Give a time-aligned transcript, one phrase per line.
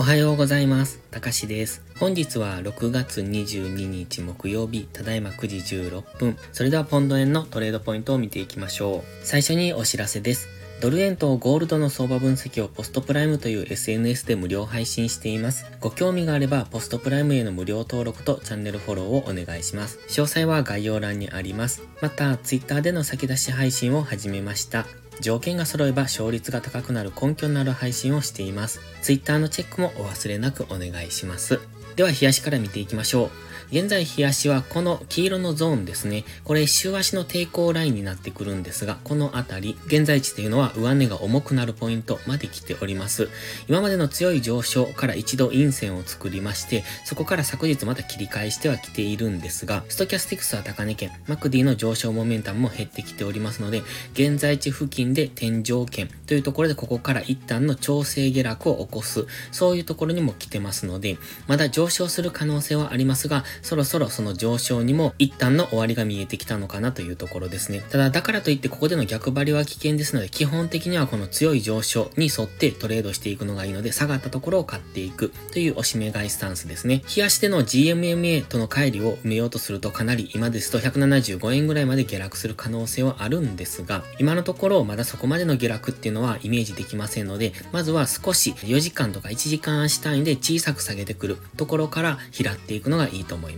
[0.00, 0.98] おはようございます。
[1.10, 1.82] たかしです。
[1.98, 6.38] 本日は6月22日木曜日、ただいま9時16分。
[6.52, 9.26] それではポンド円のトレードポイントを見ていきましょう。
[9.26, 10.48] 最初にお知らせです。
[10.80, 15.66] ドル円とゴールドの相場分析をポストプライムという SNS で無料配信しています。
[15.80, 19.98] ご興味があればポストプライムへの無料登録とチャンネルフォローをお願いします。
[20.08, 21.82] 詳細は概要欄にあります。
[22.00, 24.86] また、Twitter での先出し配信を始めました。
[25.20, 28.80] 条件が揃えば勝率が高くなる根拠のある配信をしています。
[29.02, 31.60] Twitter のチェックもお忘れなくお願いします。
[31.96, 33.30] では、冷やしから見ていきましょう。
[33.72, 36.24] 現在、冷やしはこの黄色のゾーンですね。
[36.42, 43.28] これ、週足の抵抗ラインになってくるんですが、このあたり、現在地というのは上値が重くなるポイントまで来ております。
[43.68, 53.82] 今までの強い上昇から一度陰線を作りまして、そこから昨日また切り返してはきているんですが、ストキャスティクスは高値圏、マクディの上昇モメンタムも減ってきておりますので、
[54.14, 67.82] 現在地付近で天井圏というところでここから一旦の調整下落を起こす、そういうところにも来てますので、まだ上昇する可能性はありますが、そろそろその上昇にも一旦の終わりが見えてきたのかなというところですね。
[67.90, 77.02] ただ、だからといってここでの逆張りは危険ですので、基本的にはこの強い上昇に沿ってトレードしていくのがいいので、下がったところを買っていくというおしめ買いスタンスですね。
[77.14, 93.49] 冷やしての GMMA との乖離を埋めようとするとかなり今ですと175円ぐらいまで下落する可能性はあるんですが、今のところまだそこまでの下落っていうのはイメージできませんので、まずは少し4時間とか1時間足単位で小さく下げてくるところから拾っていくのがいいと思います。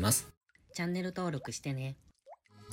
[0.74, 1.96] チャンネル登録してね。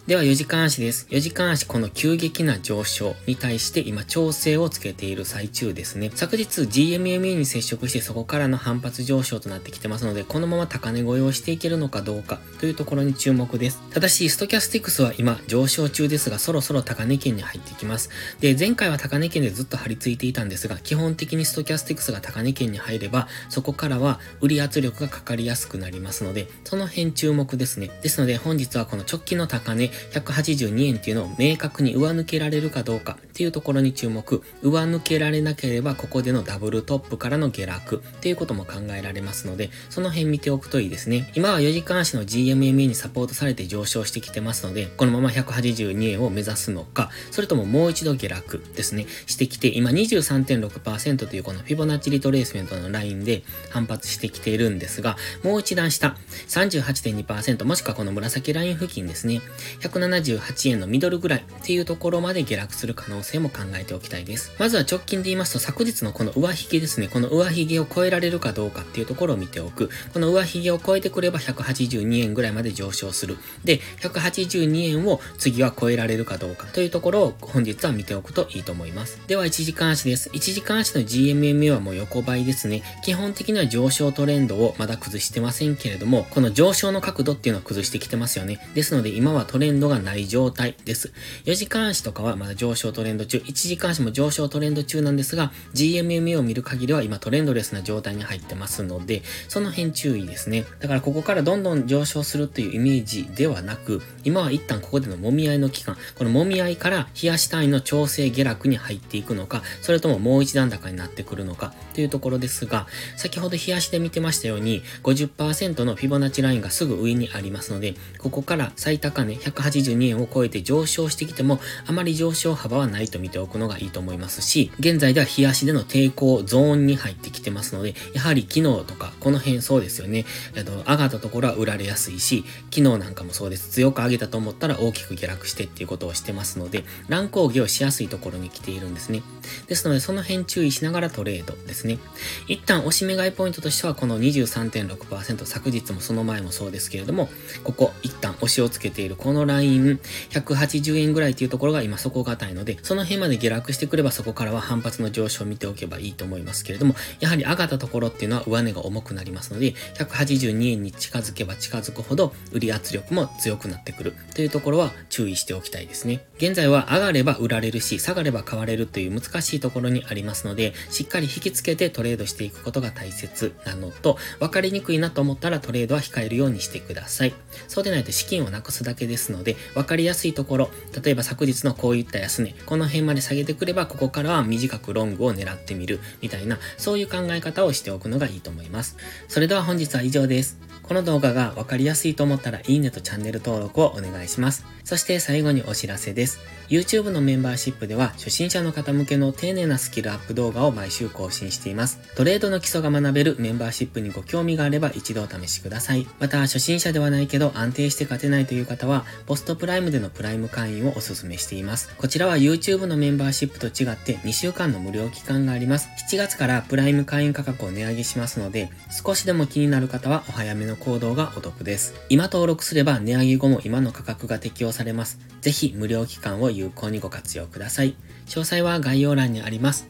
[0.08, 1.06] では4時間足です。
[1.12, 6.10] 4時間足この急激な上昇に対して今調整をつけている最中ですね。
[6.14, 13.82] 昨日 GMMA に接触してそこからの反発上昇となってきてますので、このまま高値越えをしていけるのかどうかというところに注目です。
[13.92, 18.10] ただし、ストキャスティクスは今上昇中ですが、そろそろ高値圏に入ってきます。
[18.40, 27.92] で、前回は高値圏でずっと張り付いていたんですが、基本的にストキャスティクスが高値圏に入れば、そこからは売り圧力がかかりやすくなりますので、その辺注目ですね。
[28.02, 34.44] ですので本日はこの直近の高値182円っていうのを明確に上抜けられるかどうかっていうところに注目。
[34.62, 41.32] 上抜けられなければここでのダブルトップからの下落っていうことも考えられますので、その辺見ておくといいですね。
[41.36, 56.16] 今は4時間足の GMMA にサポートされて上昇してきてますので、このまま182円を目指すのか、それとももう一度下落ですね、してきて、今23.6%というこのフィボナッチリトレースメントのラインで反発してきているんですが、もう一段下、
[56.48, 59.42] 38.2%もしくはこの紫ライン付近ですね、
[59.82, 64.52] 178円のミドルぐらいっていうところまで下落する可能性も考えておきたいです。
[64.60, 69.90] まずは直近で言いますと昨日のこの上髭ですね、この上髭を超えられるかどうかっていうところを見ておく。
[70.14, 73.38] この上髭を超えてくれば182円ぐらいまで上昇する。
[73.64, 79.20] で、182円を次は超えられるかどうかというところを本日は見ておくといいと思います。
[79.28, 80.30] では1時間足です。
[80.30, 82.84] 1時間足の GMMA はもう横ばいですね。
[83.04, 88.60] 基本的には上昇トレンドをまだ崩してませんけれども、この上昇の角度っていうのを崩してきてますよね。
[88.74, 91.12] ですので今はトレンドレンドがない状態です。
[91.46, 100.66] 4時間足とかはまだ上昇トレンド中、1時間足も上昇トレンド中なんですが、GMMA を見る限りは今トレンドレスな状態に入ってますので、その辺注意ですね。
[100.80, 112.88] だからここからどんどん上昇するというイメージではなく、今は一旦ここでの揉み合いの期間、この揉み合いから冷やし単位の調整下落に入っていくのか、それとももう一段高になってくるのかというところですが、
[113.18, 130.26] 先ほど冷やしで見てましたように、50%のフィボナッチラインがすぐ上にありますので、ここから最高値182円を超えて上昇してきても、あまり上昇幅はないと見ておくのがいいと思いますし、現在では冷やしでの抵抗ゾーンに入ってきてますので、やはり昨日とか、この辺そうですよね。
[130.56, 132.44] えっと、上がったところは売られやすいし、
[132.74, 133.70] 昨日なんかもそうです。
[133.70, 139.22] 強く上げたと思ったら大きく下落してっていうことをしてますので、乱高下をしやすいところに来ているんですね。
[139.68, 142.00] ですので、その辺注意しながらトレードですね。
[142.48, 147.30] 一旦押し目買いポイントとしては、この23.6%、昨日もその前もそうですけれども、
[147.64, 150.00] ここ一旦押しをつけているこのライン、
[150.30, 166.22] 180円ぐらいというところが今底堅いので、その辺まで下落してくればそこからは反発の上昇を見ておけばいいと思いますけれども、やはり上がったところっていうのは上値が重くなりますので、182円に近づけば近づくほど、売り圧力も強くなってくるというところは注意しておきたいですね。
[166.38, 177.34] 現在は上がれば売られるし、下がれば買われるという難しいところにありますので、しっかり引きつけてトレードしていくことが大切なのと、分かりにくいなと思ったらトレードは控えるようにしてください。
[177.68, 180.70] そうでないと資金をなくすだけですのでので、わかりやすいところ、
[181.04, 188.98] 例えば昨日のこういった安値、この辺まで下げてくれば、ここからは短くロングを狙ってみる、みたいな、そういう考え方をしておくのがいいと思います。
[189.28, 190.70] それでは本日は以上です。
[190.90, 194.66] この動画がわかりやすいと思ったらいいねとチャンネル登録をお願いします。
[194.84, 196.40] そして最後にお知らせです。
[196.68, 202.00] YouTube のメンバーシップでは初心者の方向けの丁寧なスキルアップ動画を毎週更新しています。
[202.16, 206.08] トレードの基礎が学べるメンバーシップにご興味があれば一度お試しください。
[206.20, 211.96] また初心者ではないけど安定して勝てないという方はポストプライムでのプライム会員をお勧めしています。
[211.98, 215.88] こちらは YouTube のメンバーシップと違って2週間の無料期間があります。
[216.10, 221.94] 7月からプライム会員価格を値上げしますので少しでも気になる方はお早めの行動がお得です。
[222.10, 225.20] 今登録すれば値上げ後も今の価格が適用されます。
[225.42, 227.94] ぜひ無料期間を有効にご活用ください。
[228.26, 229.90] 詳細は概要欄にあります。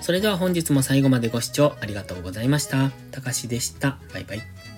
[0.00, 2.90] それでは本日も最後までご視聴ありがとうございました。
[3.10, 3.98] たかしでした。
[4.14, 4.77] バイバイ。